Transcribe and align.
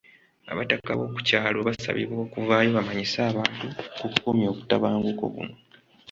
Abataka 0.51 0.89
b'oku 0.97 1.17
byalo 1.25 1.57
basabibwa 1.67 2.19
okuvaayo 2.25 2.69
bamanyise 2.77 3.17
abantu 3.31 3.65
ku 3.95 4.03
okukomya 4.07 4.47
obutabanguko 4.51 5.23
buno. 5.33 5.55